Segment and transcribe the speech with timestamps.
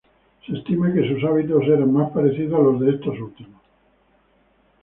[0.43, 3.61] Se estima que sus hábitos eran más parecidos a los de estos últimos.